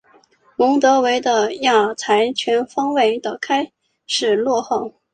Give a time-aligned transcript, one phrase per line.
[0.57, 3.71] 蒙得维的亚才全方位的开
[4.07, 4.95] 始落后。